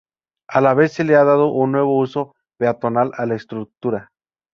[0.49, 4.11] A la vez se le ha dado un nuevo uso peatonal a la estructura.